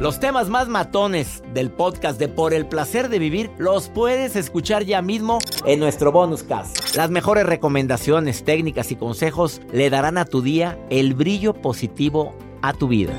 [0.00, 4.84] Los temas más matones del podcast de Por el placer de vivir los puedes escuchar
[4.84, 6.96] ya mismo en nuestro bonus cast.
[6.96, 12.72] Las mejores recomendaciones, técnicas y consejos le darán a tu día el brillo positivo a
[12.72, 13.12] tu vida.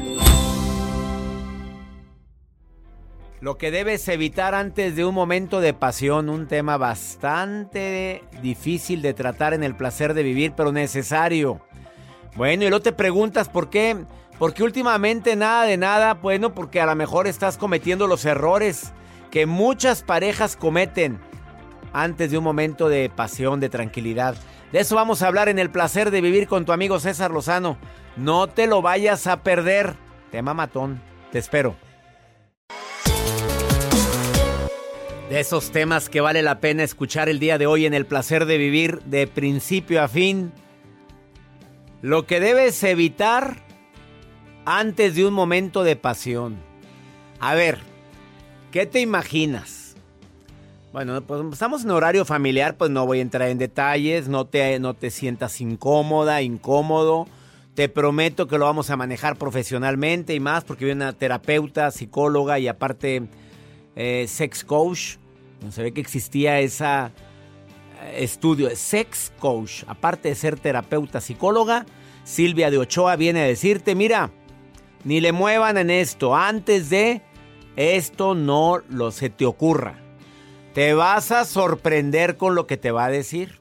[3.41, 9.13] Lo que debes evitar antes de un momento de pasión, un tema bastante difícil de
[9.13, 11.61] tratar en el placer de vivir, pero necesario.
[12.35, 13.97] Bueno, y luego te preguntas por qué,
[14.41, 18.91] porque últimamente nada de nada, bueno, porque a lo mejor estás cometiendo los errores
[19.29, 21.19] que muchas parejas cometen
[21.93, 24.35] antes de un momento de pasión, de tranquilidad.
[24.71, 27.77] De eso vamos a hablar en el placer de vivir con tu amigo César Lozano.
[28.17, 29.93] No te lo vayas a perder.
[30.31, 30.99] Tema matón.
[31.31, 31.75] Te espero.
[35.29, 38.47] De esos temas que vale la pena escuchar el día de hoy en el placer
[38.47, 40.51] de vivir de principio a fin.
[42.01, 43.69] Lo que debes evitar
[44.65, 46.57] antes de un momento de pasión.
[47.39, 47.79] A ver,
[48.71, 49.95] ¿qué te imaginas?
[50.93, 54.77] Bueno, pues estamos en horario familiar, pues no voy a entrar en detalles, no te,
[54.79, 57.27] no te sientas incómoda, incómodo.
[57.75, 62.59] Te prometo que lo vamos a manejar profesionalmente y más porque viene una terapeuta, psicóloga
[62.59, 63.23] y aparte
[63.95, 65.15] eh, sex coach.
[65.69, 66.85] Se ve que existía ese
[68.13, 69.83] estudio de sex coach.
[69.87, 71.85] Aparte de ser terapeuta, psicóloga,
[72.25, 74.31] Silvia de Ochoa viene a decirte, mira,
[75.03, 76.35] ni le muevan en esto.
[76.35, 77.21] Antes de
[77.75, 79.95] esto no lo se te ocurra.
[80.73, 83.60] Te vas a sorprender con lo que te va a decir.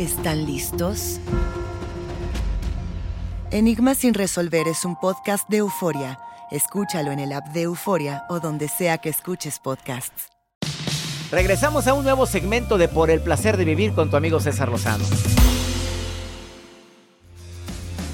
[0.00, 1.20] ¿Están listos?
[3.50, 6.18] Enigma sin resolver es un podcast de euforia.
[6.50, 10.28] Escúchalo en el app de Euforia o donde sea que escuches podcasts.
[11.30, 14.70] Regresamos a un nuevo segmento de Por el placer de vivir con tu amigo César
[14.70, 15.04] Lozano.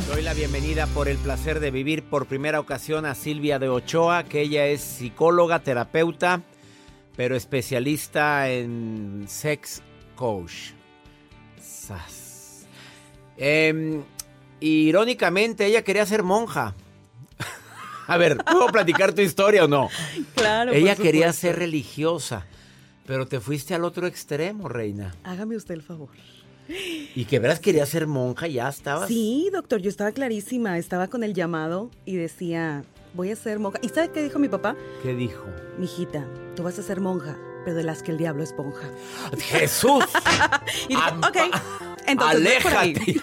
[0.08, 4.24] Doy la bienvenida por el placer de vivir por primera ocasión a Silvia de Ochoa,
[4.24, 6.40] que ella es psicóloga, terapeuta,
[7.16, 9.82] pero especialista en sex
[10.16, 10.75] coach.
[13.36, 14.02] Em,
[14.60, 16.74] irónicamente, ella quería ser monja.
[18.06, 19.88] A ver, ¿puedo platicar tu historia o no?
[20.34, 20.72] Claro.
[20.72, 22.46] Ella quería ser religiosa,
[23.06, 25.14] pero te fuiste al otro extremo, reina.
[25.24, 26.10] Hágame usted el favor.
[26.68, 29.08] Y que verás quería ser monja, ya estabas.
[29.08, 30.78] Sí, doctor, yo estaba clarísima.
[30.78, 32.84] Estaba con el llamado y decía,
[33.14, 33.78] voy a ser monja.
[33.82, 34.76] ¿Y sabe qué dijo mi papá?
[35.02, 35.44] ¿Qué dijo?
[35.78, 38.88] Mijita, tú vas a ser monja, pero de las que el diablo esponja.
[39.40, 40.04] Jesús.
[40.88, 41.36] Y Am- ok,
[42.06, 42.94] entonces voy por ahí.
[42.94, 43.20] Aléjate.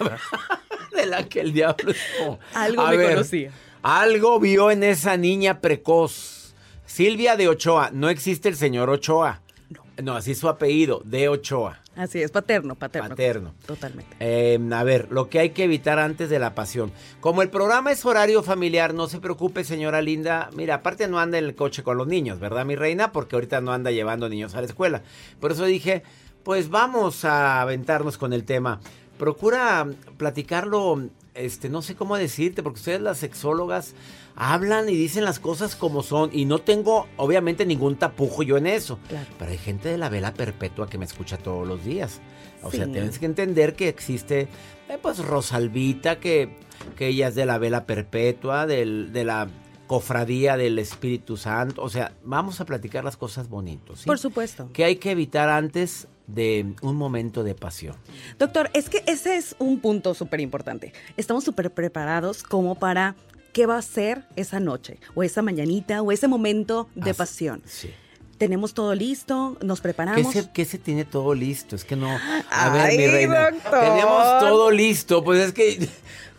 [0.94, 3.50] de la que el diablo es como- Algo A me ver, conocía.
[3.82, 6.54] Algo vio en esa niña precoz.
[6.84, 7.88] Silvia de Ochoa.
[7.90, 9.40] No existe el señor Ochoa.
[10.02, 11.80] No, así es su apellido, de Ochoa.
[11.94, 13.10] Así es, paterno, paterno.
[13.10, 13.54] Paterno.
[13.64, 14.16] Totalmente.
[14.18, 16.92] Eh, a ver, lo que hay que evitar antes de la pasión.
[17.20, 20.50] Como el programa es horario familiar, no se preocupe, señora linda.
[20.56, 23.12] Mira, aparte no anda en el coche con los niños, ¿verdad, mi reina?
[23.12, 25.02] Porque ahorita no anda llevando niños a la escuela.
[25.38, 26.02] Por eso dije,
[26.42, 28.80] pues vamos a aventarnos con el tema.
[29.16, 29.86] Procura
[30.16, 33.94] platicarlo, este, no sé cómo decirte, porque ustedes las sexólogas
[34.36, 36.30] hablan y dicen las cosas como son.
[36.32, 38.98] Y no tengo, obviamente, ningún tapujo yo en eso.
[39.08, 39.26] Claro.
[39.38, 42.20] Pero hay gente de la vela perpetua que me escucha todos los días.
[42.62, 44.48] O sea, tienes que entender que existe,
[44.88, 46.56] eh, pues, Rosalvita, que,
[46.96, 49.48] que ella es de la vela perpetua, del- de la
[49.86, 51.82] cofradía del Espíritu Santo.
[51.82, 54.00] O sea, vamos a platicar las cosas bonitos.
[54.00, 54.06] ¿sí?
[54.06, 54.70] Por supuesto.
[54.72, 57.94] Que hay que evitar antes de un momento de pasión.
[58.38, 60.94] Doctor, es que ese es un punto súper importante.
[61.18, 63.14] Estamos súper preparados como para
[63.54, 67.62] qué va a ser esa noche, o esa mañanita, o ese momento de pasión.
[67.64, 67.90] Sí.
[68.36, 70.32] Tenemos todo listo, nos ¿Qué preparamos.
[70.32, 71.76] se, qué se tiene todo listo?
[71.76, 72.10] Es que no.
[72.50, 73.50] A ver, Ay, mi reina.
[73.52, 73.80] doctor.
[73.80, 75.22] Tenemos todo listo.
[75.24, 75.88] Pues es que.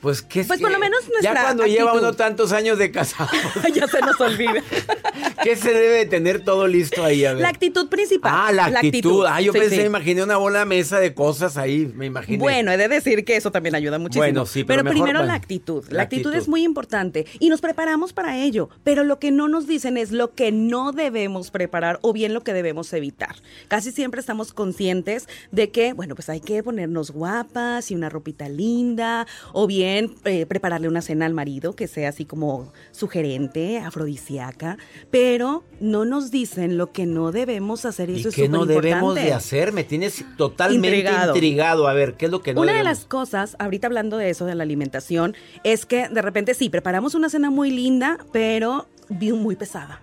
[0.06, 3.28] Pues es Pues por lo menos Ya nuestra cuando lleva uno tantos años de casado.
[3.74, 4.62] ya se nos olvida.
[5.44, 7.26] ¿Qué se debe de tener todo listo ahí?
[7.26, 7.42] A ver.
[7.42, 8.32] La actitud principal.
[8.32, 9.26] Ah, la actitud.
[9.28, 9.82] Ah, yo Sí, pensé, sí.
[9.82, 12.38] me imaginé una bola mesa de cosas ahí, me imaginé.
[12.38, 14.22] Bueno, he de decir que eso también ayuda muchísimo.
[14.22, 15.84] Bueno, sí, pero mejor primero la actitud.
[15.90, 16.40] La, la actitud, actitud.
[16.40, 18.70] es muy importante y nos preparamos para ello.
[18.84, 22.42] Pero lo que no nos dicen es lo que no debemos preparar o bien lo
[22.42, 23.36] que debemos evitar.
[23.70, 28.50] Casi siempre estamos conscientes de que, bueno, pues hay que ponernos guapas y una ropita
[28.50, 29.95] linda o bien
[30.26, 34.78] eh, prepararle una cena al marido que sea así como sugerente, afrodisíaca.
[35.12, 38.66] Pero no nos dicen lo que no debemos hacer y ¿Y eso es qué no
[38.66, 39.72] debemos de hacer?
[39.74, 41.34] Me tienes totalmente Intrigado.
[41.36, 41.88] intrigado.
[41.88, 44.46] A ver, ¿qué es lo que no Una de las cosas, ahorita hablando de eso,
[44.46, 49.56] de la alimentación, es que de repente sí, preparamos una cena muy linda, pero muy
[49.56, 50.02] pesada.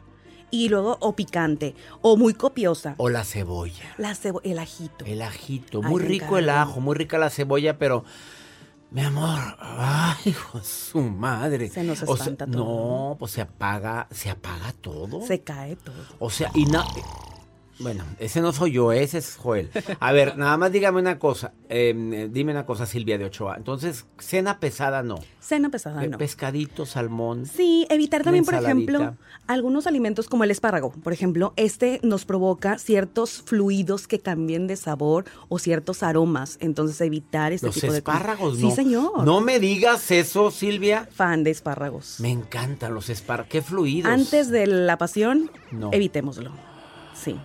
[0.50, 2.94] Y luego, o picante, o muy copiosa.
[2.99, 3.94] O la cebolla.
[3.97, 5.05] La cebo- el ajito.
[5.06, 8.05] El ajito, muy rico el ajo, muy rica la cebolla, pero
[8.93, 11.69] mi amor, ay, su madre.
[11.71, 12.65] Se nos O sea, espanta todo.
[13.11, 15.27] No, pues se apaga, se apaga todo.
[15.27, 15.94] Se cae todo.
[16.19, 16.85] O sea, y na-
[17.82, 19.70] bueno, ese no soy yo, ese es Joel.
[20.00, 23.56] A ver, nada más dígame una cosa, eh, dime una cosa, Silvia de Ochoa.
[23.56, 25.17] Entonces, cena pesada no.
[25.40, 26.19] Cena pesada, Eh, no.
[26.19, 27.46] Pescadito, salmón.
[27.46, 30.93] Sí, evitar también, por ejemplo, algunos alimentos como el espárrago.
[30.93, 36.58] Por ejemplo, este nos provoca ciertos fluidos que cambien de sabor o ciertos aromas.
[36.61, 38.70] Entonces, evitar este Los tipo de espárragos, ¿no?
[38.70, 39.25] Sí, señor.
[39.25, 41.08] No me digas eso, Silvia.
[41.12, 42.20] Fan de espárragos.
[42.20, 43.50] Me encantan los espárragos.
[43.50, 44.11] Qué fluidos.
[44.12, 45.90] Antes de la pasión, No.
[45.93, 46.52] evitémoslo.
[47.14, 47.37] Sí.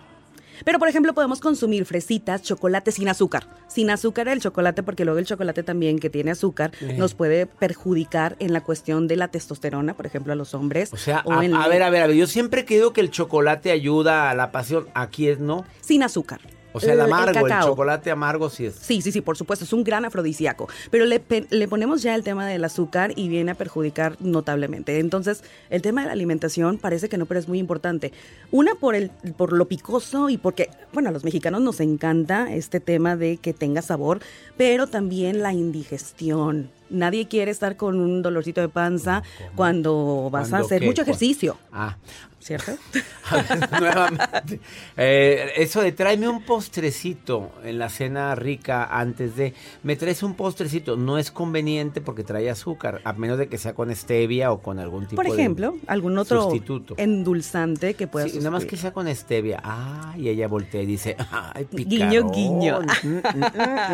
[0.66, 3.48] Pero, por ejemplo, podemos consumir fresitas, chocolate sin azúcar.
[3.68, 8.36] Sin azúcar el chocolate, porque luego el chocolate también que tiene azúcar nos puede perjudicar
[8.40, 10.92] en la cuestión de la testosterona, por ejemplo, a los hombres.
[10.94, 12.16] O sea, o a, en- a ver, a ver, a ver.
[12.16, 14.88] Yo siempre he creído que el chocolate ayuda a la pasión.
[14.94, 15.66] Aquí es no.
[15.82, 16.40] Sin azúcar.
[16.78, 18.76] O sea, el amargo, el, chocolate amargo sí es.
[18.76, 22.24] Sí, sí, sí, por supuesto, es un gran afrodisíaco, pero le, le ponemos ya el
[22.24, 25.00] tema del azúcar y viene a perjudicar notablemente.
[25.00, 28.14] Entonces, el tema de la alimentación parece que no, pero es muy importante.
[28.52, 32.80] Una por el por lo picoso y porque, bueno, a los mexicanos nos encanta este
[32.80, 34.20] tema de que tenga sabor,
[34.58, 36.70] pero también la indigestión.
[36.90, 39.24] Nadie quiere estar con un dolorcito de panza
[39.56, 40.86] cuando vas a ¿Cuándo hacer qué?
[40.88, 41.98] mucho ejercicio, Ah,
[42.40, 42.72] ¿cierto?
[43.30, 44.60] a ver, nuevamente.
[44.96, 49.54] Eh, eso de tráeme un postrecito en la cena rica antes de.
[49.84, 50.96] Me traes un postrecito.
[50.96, 54.80] No es conveniente porque trae azúcar, a menos de que sea con stevia o con
[54.80, 56.94] algún tipo Por de ejemplo, algún otro sustituto.
[56.98, 59.60] endulzante que pueda Sí, nada más que sea con stevia.
[59.64, 62.32] Ah, y ella voltea y dice, ay, Guiño, picarón.
[62.32, 62.80] guiño.
[63.04, 63.22] Mm, mm,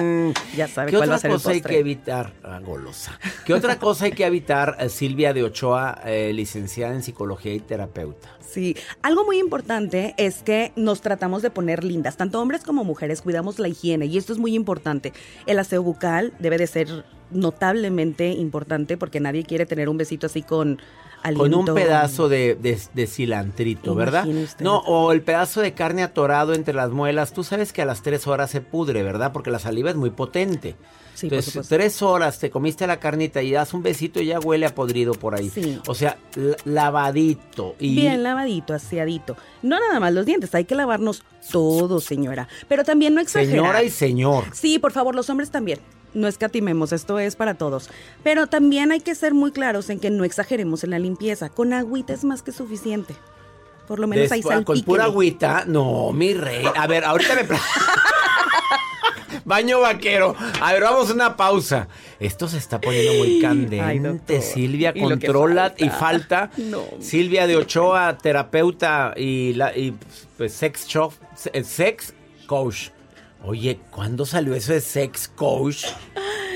[0.03, 0.33] mm, mm.
[0.57, 1.73] Ya sabe ¿Qué cuál va otra a ser el cosa hay postre.
[1.73, 2.33] que evitar?
[2.43, 2.59] Ah,
[3.45, 7.59] ¿Qué otra cosa hay que evitar, eh, Silvia de Ochoa, eh, licenciada en psicología y
[7.59, 8.29] terapeuta?
[8.47, 13.21] Sí, algo muy importante es que nos tratamos de poner lindas, tanto hombres como mujeres,
[13.21, 15.11] cuidamos la higiene y esto es muy importante.
[15.47, 20.41] El aseo bucal debe de ser notablemente importante porque nadie quiere tener un besito así
[20.43, 20.79] con
[21.23, 21.73] Con un aliento.
[21.73, 24.25] pedazo de, de, de cilantrito, ¿verdad?
[24.59, 27.33] No, o el pedazo de carne atorado entre las muelas.
[27.33, 29.31] Tú sabes que a las tres horas se pudre, ¿verdad?
[29.31, 30.75] Porque la saliva es muy potente.
[31.15, 34.65] Sí, Entonces, tres horas te comiste la carnita y das un besito y ya huele
[34.65, 35.50] a podrido por ahí.
[35.50, 35.79] Sí.
[35.88, 37.75] O sea, la- lavadito.
[37.79, 39.38] Y Bien lavadito, aseadito.
[39.62, 42.48] No nada más los dientes, hay que lavarnos todo, señora.
[42.67, 43.55] Pero también no exagerar.
[43.55, 44.46] señora y señor.
[44.53, 45.79] Sí, por favor, los hombres también.
[46.15, 47.89] No escatimemos, esto es para todos.
[48.24, 51.50] Pero también hay que ser muy claros en que no exageremos en la limpieza.
[51.50, 53.15] Con agüita es más que suficiente.
[53.88, 54.84] Por lo menos Después, con salpíquele.
[54.86, 55.65] pura agüita.
[55.67, 56.63] No, mi rey.
[56.75, 57.41] A ver, ahorita me...
[59.45, 60.35] Baño vaquero.
[60.62, 61.88] A ver, vamos a una pausa.
[62.19, 64.35] Esto se está poniendo muy candente.
[64.38, 64.41] Ay.
[64.41, 65.85] Silvia, Y controla falta.
[65.85, 66.51] y falta.
[66.57, 66.83] No.
[67.00, 69.93] Silvia de Ochoa, terapeuta y, la, y
[70.38, 72.13] pues, sex, shop, se- sex
[72.47, 72.89] coach.
[73.43, 75.85] Oye, ¿cuándo salió eso de sex coach?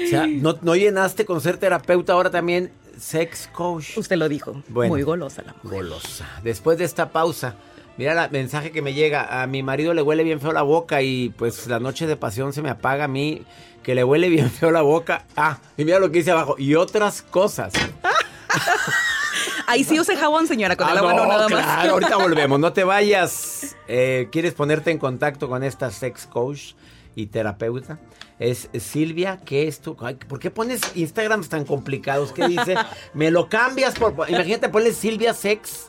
[0.06, 3.98] O sea, ¿no, no llenaste con ser terapeuta ahora también sex coach?
[3.98, 4.64] Usted lo dijo.
[4.70, 4.94] Bueno.
[4.94, 5.80] Muy golosa la mujer.
[5.84, 6.26] Golosa.
[6.44, 7.56] Después de esta pausa,
[7.98, 9.42] mira el mensaje que me llega.
[9.42, 12.54] A mi marido le huele bien feo la boca y pues la noche de pasión
[12.54, 13.44] se me apaga a mí,
[13.84, 15.26] que le huele bien feo la boca.
[15.36, 16.56] Ah, y mira lo que dice abajo.
[16.58, 17.74] Y otras cosas.
[19.70, 21.64] Ahí sí use jabón, señora, con Ah, el agua no, no, nada más.
[21.66, 22.60] claro, ahorita volvemos.
[22.60, 23.76] No te vayas.
[23.88, 26.74] Eh, ¿Quieres ponerte en contacto con esta sex coach
[27.16, 28.00] y terapeuta?
[28.40, 29.98] Es Silvia, ¿qué es tu?
[30.00, 32.32] Ay, ¿Por qué pones Instagrams tan complicados?
[32.32, 32.76] ¿Qué dice?
[33.16, 34.14] Me lo cambias por.
[34.30, 35.86] Imagínate, ponle Silvia Sex.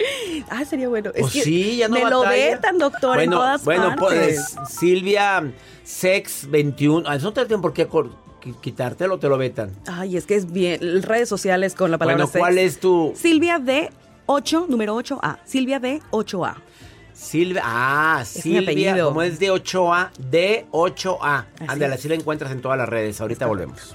[0.49, 1.11] Ah, sería bueno.
[1.15, 4.55] Es Pues que sí, ya no me lo vetan, doctor, bueno, en todas bueno, partes.
[4.57, 5.53] pues Silvia
[5.85, 7.07] Sex 21.
[7.09, 7.87] Ah, Eso no te tienen por qué
[8.63, 9.73] quitártelo, te lo vetan.
[9.87, 11.03] Ay, es que es bien.
[11.03, 13.91] Redes sociales con la palabra Bueno, ¿cuál es tu Silvia D
[14.27, 15.39] 8, número 8A.
[15.45, 16.57] Silvia D 8A.
[17.19, 17.63] Silvia?
[17.65, 21.45] Ah, Es Silvia, como es de 8A, de 8A.
[21.57, 23.21] Así Ándale, así la encuentras en todas las redes.
[23.21, 23.95] Ahorita volvemos.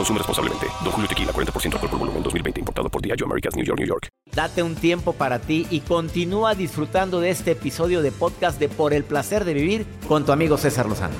[0.00, 0.66] Consume responsablemente.
[0.82, 2.60] Don Julio Tequila, 40% alcohol por volumen, 2020.
[2.60, 4.08] Importado por Diageo Americas, New York, New York.
[4.34, 8.94] Date un tiempo para ti y continúa disfrutando de este episodio de podcast de Por
[8.94, 11.12] el placer de vivir con tu amigo César Lozano.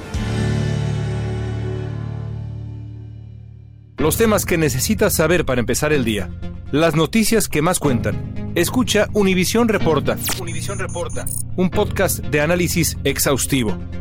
[3.98, 6.30] Los temas que necesitas saber para empezar el día.
[6.72, 8.52] Las noticias que más cuentan.
[8.54, 10.16] Escucha Univisión Reporta.
[10.40, 11.26] Univisión Reporta.
[11.56, 13.76] Un podcast de análisis exhaustivo,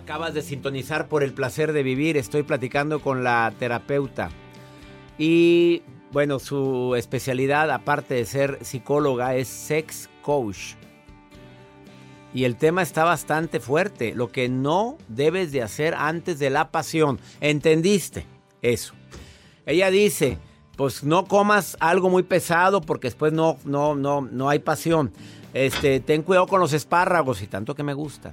[0.00, 2.16] Acabas de sintonizar por el placer de vivir.
[2.16, 4.30] Estoy platicando con la terapeuta.
[5.18, 10.74] Y bueno, su especialidad, aparte de ser psicóloga, es sex coach.
[12.32, 14.14] Y el tema está bastante fuerte.
[14.14, 17.20] Lo que no debes de hacer antes de la pasión.
[17.42, 18.24] ¿Entendiste?
[18.62, 18.94] Eso.
[19.66, 20.38] Ella dice,
[20.76, 25.12] pues no comas algo muy pesado porque después no, no, no, no hay pasión.
[25.52, 28.32] Este, ten cuidado con los espárragos y tanto que me gustan.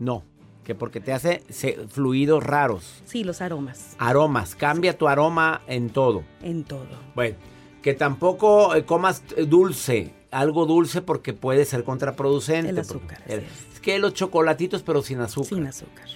[0.00, 0.24] No,
[0.66, 3.94] que porque te hace se- fluidos raros, Sí, los aromas.
[3.98, 4.56] aromas.
[4.56, 6.24] Cambia tu aroma en todo.
[6.42, 6.88] En todo.
[7.14, 7.36] Bueno,
[7.82, 12.70] que tampoco eh, comas eh, dulce, algo dulce porque puede ser contraproducente.
[12.70, 13.44] El azúcar, El-
[13.74, 15.48] es que los chocolatitos pero sin azúcar.
[15.50, 16.06] Sin azúcar.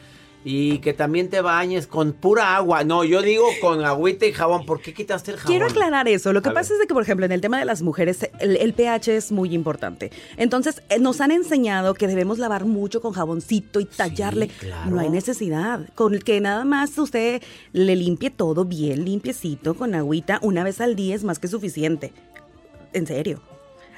[0.42, 2.82] Y que también te bañes con pura agua.
[2.82, 4.64] No, yo digo con agüita y jabón.
[4.64, 5.50] ¿Por qué quitaste el jabón?
[5.52, 6.32] Quiero aclarar eso.
[6.32, 6.76] Lo que A pasa ver.
[6.76, 9.32] es de que, por ejemplo, en el tema de las mujeres, el, el pH es
[9.32, 10.10] muy importante.
[10.38, 14.48] Entonces, eh, nos han enseñado que debemos lavar mucho con jaboncito y tallarle.
[14.48, 14.90] claro.
[14.90, 15.86] No hay necesidad.
[15.94, 17.42] Con el que nada más usted
[17.72, 22.12] le limpie todo bien limpiecito con agüita una vez al día es más que suficiente.
[22.94, 23.42] en serio.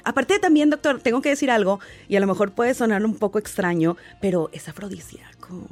[0.03, 3.39] Aparte también, doctor, tengo que decir algo, y a lo mejor puede sonar un poco
[3.39, 5.65] extraño, pero es afrodisíaco.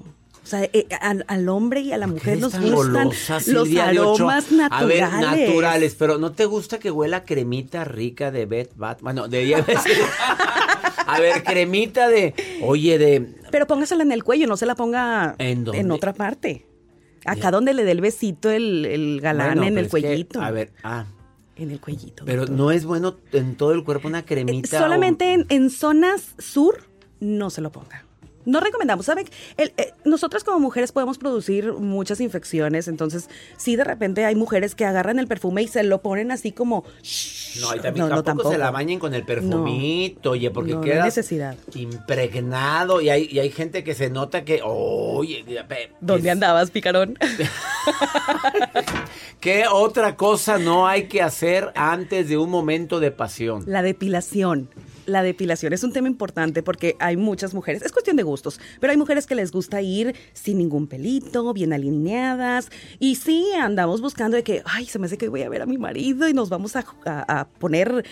[0.43, 3.69] O sea, eh, al, al hombre y a la mujer nos Tan gustan golosa, los
[3.77, 5.01] aromas naturales.
[5.03, 9.01] A ver, naturales, pero ¿no te gusta que huela cremita rica de Bet Bat?
[9.01, 9.63] Bueno, de
[11.07, 12.33] A ver, cremita de.
[12.63, 13.35] Oye, de.
[13.51, 16.65] Pero póngasela en el cuello, no se la ponga ¿En otra parte.
[17.25, 20.41] Acá donde le dé el besito el, el galán Bueno, en el que, cuellito.
[20.41, 21.05] a ver, ah.
[21.55, 22.25] En el cuellito.
[22.25, 22.57] Pero doctor.
[22.57, 24.77] no es bueno en todo el cuerpo una cremita.
[24.77, 26.83] o- Solamente en, en zonas sur
[27.19, 28.05] no se lo ponga.
[28.45, 29.25] No recomendamos, ¿saben?
[29.57, 34.75] El- eh, nosotras como mujeres podemos producir muchas infecciones, entonces sí de repente hay mujeres
[34.75, 36.83] que agarran el perfume y se lo ponen así como...
[37.59, 41.03] No, y también tampoco, se la bañen con el perfumito, oye, porque No, no queda
[41.03, 41.55] necesidad.
[41.75, 45.43] impregnado y hay, y hay gente que se nota que, oye,
[45.99, 47.17] ¿Dónde es- andabas, picarón?
[49.39, 53.63] ¿qué otra cosa no hay que hacer antes de un momento de pasión?
[53.67, 54.69] La depilación.
[55.11, 58.91] La depilación es un tema importante porque hay muchas mujeres, es cuestión de gustos, pero
[58.91, 62.69] hay mujeres que les gusta ir sin ningún pelito, bien alineadas.
[62.97, 65.65] Y sí, andamos buscando de que, ay, se me hace que voy a ver a
[65.65, 68.05] mi marido y nos vamos a, a- a poner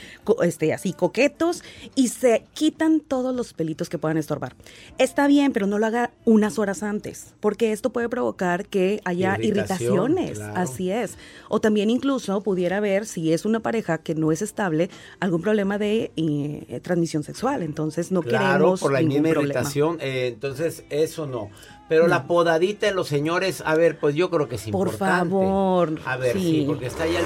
[0.44, 1.63] este, así coquetos
[1.96, 4.56] y se quitan todos los pelitos que puedan estorbar.
[4.98, 9.38] Está bien, pero no lo haga unas horas antes, porque esto puede provocar que haya
[9.39, 10.38] Irritación, irritaciones.
[10.39, 10.53] claro.
[10.60, 11.18] Así es.
[11.48, 14.89] O también incluso pudiera haber, si es una pareja que no es estable,
[15.22, 17.62] algún problema de eh, transmisión sexual.
[17.62, 21.50] Entonces no Claro, queremos por la ningún irritación, eh, entonces eso no.
[21.88, 26.00] Pero la podadita de los señores, a ver, pues yo creo que es Por favor,
[26.05, 26.63] A ver, sí, sí.
[26.67, 27.25] porque está ya el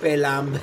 [0.00, 0.60] pelambre.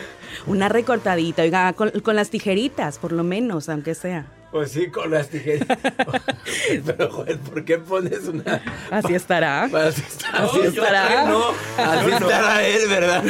[0.46, 4.26] Una recortadita, oiga, con, con las tijeritas, por lo menos, aunque sea.
[4.50, 5.66] Pues sí, con las tijeras.
[6.86, 8.62] Pero, joder, ¿por qué pones una...?
[8.90, 9.64] Así estará.
[9.64, 10.44] Así estará.
[10.44, 11.24] Así estará.
[11.24, 13.24] No, así estará él, ¿verdad?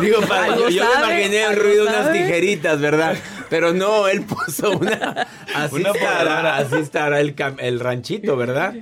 [0.00, 3.16] Digo, para, yo, yo me imaginé el ruido de unas tijeritas, ¿verdad?
[3.50, 5.26] Pero no, él puso una...
[5.54, 8.74] Así Una estará, así estará el, cam- el ranchito, ¿verdad?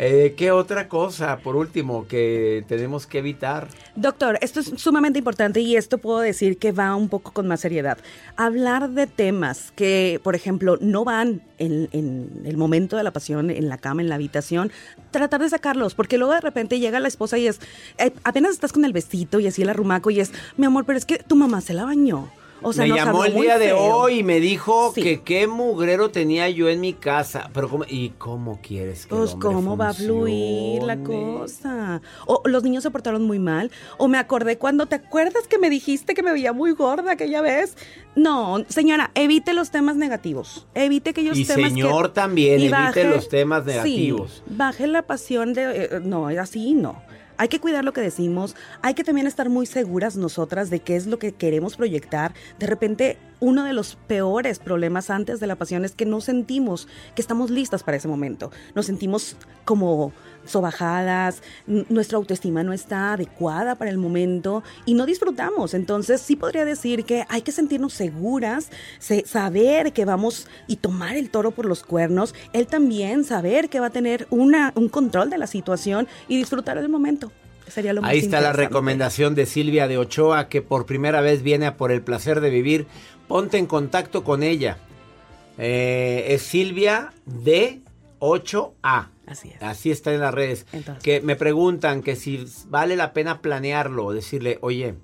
[0.00, 3.66] Eh, ¿Qué otra cosa, por último, que tenemos que evitar?
[3.96, 7.60] Doctor, esto es sumamente importante y esto puedo decir que va un poco con más
[7.60, 7.98] seriedad.
[8.36, 13.50] Hablar de temas que, por ejemplo, no van en, en el momento de la pasión,
[13.50, 14.70] en la cama, en la habitación,
[15.10, 17.60] tratar de sacarlos, porque luego de repente llega la esposa y es,
[17.98, 20.96] eh, apenas estás con el vestito y así el arrumaco y es, mi amor, pero
[20.96, 22.30] es que tu mamá se la bañó.
[22.62, 25.02] O sea, me llamó el día de hoy y me dijo Sí.
[25.02, 27.50] que qué mugrero tenía yo en mi casa.
[27.54, 32.02] Pero cómo, ¿y cómo quieres que el Pues hombre cómo va a fluir la cosa.
[32.26, 33.70] O los niños se portaron muy mal.
[33.96, 37.40] O me acordé cuando te acuerdas que me dijiste que me veía muy gorda aquella
[37.40, 37.76] vez.
[38.16, 40.66] No, señora, evite los temas negativos.
[40.74, 44.42] Evite aquellos Y temas señor que- también, y evite los temas sí, negativos.
[44.46, 47.00] baje la pasión de eh, no, así no.
[47.38, 50.96] Hay que cuidar lo que decimos, hay que también estar muy seguras nosotras de qué
[50.96, 52.34] es lo que queremos proyectar.
[52.58, 56.88] De repente, uno de los peores problemas antes de la pasión es que no sentimos
[57.14, 58.50] que estamos listas para ese momento.
[58.74, 60.12] Nos sentimos como
[60.44, 65.74] sobajadas, nuestra autoestima no está adecuada para el momento y no disfrutamos.
[65.74, 71.16] Entonces, sí podría decir que hay que sentirnos seguras, se- saber que vamos y tomar
[71.16, 75.30] el toro por los cuernos, él también saber que va a tener una, un control
[75.30, 77.30] de la situación y disfrutar del momento.
[77.68, 81.42] Sería lo más Ahí está la recomendación de Silvia de Ochoa, que por primera vez
[81.42, 82.86] viene a por el placer de vivir.
[83.28, 84.78] Ponte en contacto con ella.
[85.58, 87.80] Eh, es Silvia de
[88.20, 89.08] 8A.
[89.26, 89.62] Así es.
[89.62, 90.66] Así está en las redes.
[90.72, 91.04] Entonces.
[91.04, 94.94] Que me preguntan que si vale la pena planearlo, decirle, oye,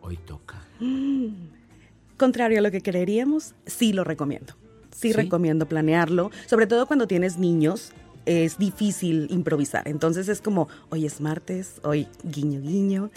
[0.00, 0.62] hoy toca.
[2.16, 4.54] Contrario a lo que creeríamos, sí lo recomiendo.
[4.90, 5.12] Sí, ¿Sí?
[5.12, 7.92] recomiendo planearlo, sobre todo cuando tienes niños.
[8.26, 9.86] Es difícil improvisar.
[9.86, 13.10] Entonces es como, hoy es martes, hoy guiño guiño,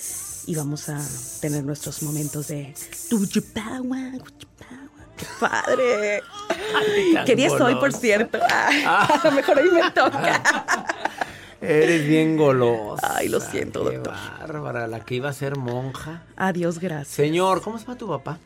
[0.45, 1.02] y vamos a
[1.41, 2.74] tener nuestros momentos de.
[5.17, 6.22] ¡Qué padre!
[7.26, 8.39] ¿Qué día es hoy, por cierto?
[8.52, 10.86] Ah, a lo mejor hoy me toca.
[11.62, 13.17] Eres bien golosa.
[13.17, 14.13] Ay, lo siento, Qué doctor.
[14.39, 16.24] bárbara, la que iba a ser monja.
[16.38, 17.10] Adiós, gracias.
[17.10, 18.39] Señor, ¿cómo se llama tu papá?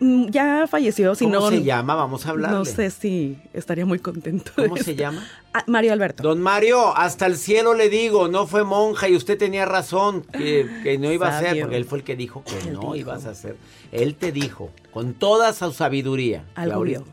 [0.00, 1.50] Mm, Ya falleció, si ¿Cómo no...
[1.50, 1.94] se llama?
[1.94, 2.56] Vamos a hablarle.
[2.58, 4.52] No sé si estaría muy contento.
[4.56, 5.26] ¿Cómo se llama?
[5.52, 6.22] Ah, Mario Alberto.
[6.22, 10.68] Don Mario, hasta el cielo le digo, no fue monja y usted tenía razón que,
[10.82, 12.96] que no iba a ser, porque él fue el que dijo que Él no dijo.
[12.96, 13.56] ibas a hacer.
[13.90, 16.44] Él te dijo, con toda su sabiduría.
[16.54, 17.04] Algo vio.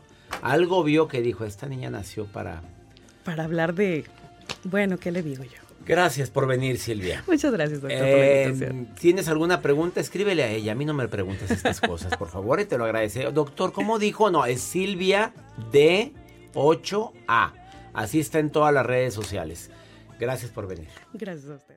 [0.42, 2.62] Algo vio que dijo, esta niña nació para...
[3.24, 4.04] Para hablar de...
[4.64, 5.50] Bueno, ¿qué le digo yo?
[5.86, 7.24] Gracias por venir, Silvia.
[7.26, 8.88] Muchas gracias, doctor, por la Eh, invitación.
[8.98, 10.00] ¿Tienes alguna pregunta?
[10.00, 10.72] Escríbele a ella.
[10.72, 13.24] A mí no me preguntes estas cosas, por favor, y te lo agradece.
[13.32, 14.30] Doctor, ¿cómo dijo?
[14.30, 15.32] No, es Silvia
[15.72, 16.12] de
[16.54, 17.52] 8A.
[17.92, 19.70] Así está en todas las redes sociales.
[20.20, 20.88] Gracias por venir.
[21.14, 21.76] Gracias a usted.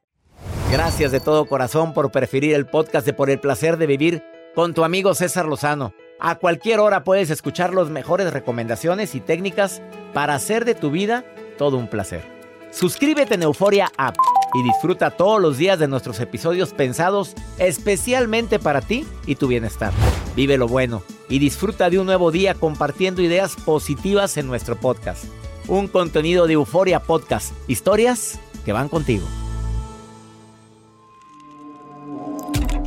[0.71, 4.73] Gracias de todo corazón por preferir el podcast de Por el placer de vivir con
[4.73, 5.93] tu amigo César Lozano.
[6.19, 9.81] A cualquier hora puedes escuchar las mejores recomendaciones y técnicas
[10.13, 11.25] para hacer de tu vida
[11.57, 12.32] todo un placer.
[12.73, 14.15] Suscríbete en Euforia App
[14.55, 19.93] y disfruta todos los días de nuestros episodios pensados especialmente para ti y tu bienestar.
[20.35, 25.25] Vive lo bueno y disfruta de un nuevo día compartiendo ideas positivas en nuestro podcast.
[25.67, 29.25] Un contenido de Euforia Podcast, historias que van contigo.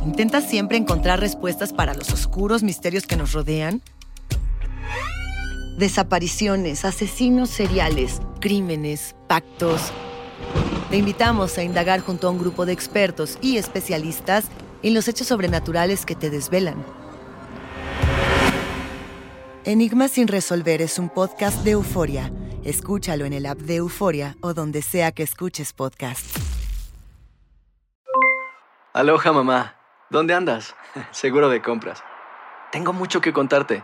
[0.05, 3.81] ¿Intentas siempre encontrar respuestas para los oscuros misterios que nos rodean?
[5.77, 9.93] Desapariciones, asesinos seriales, crímenes, pactos.
[10.89, 14.47] Te invitamos a indagar junto a un grupo de expertos y especialistas
[14.81, 16.83] en los hechos sobrenaturales que te desvelan.
[19.65, 22.31] Enigma sin resolver es un podcast de euforia.
[22.63, 26.25] Escúchalo en el app de Euforia o donde sea que escuches podcast.
[28.93, 29.75] Aloha mamá,
[30.09, 30.75] ¿dónde andas?
[31.11, 32.03] Seguro de compras.
[32.71, 33.83] Tengo mucho que contarte.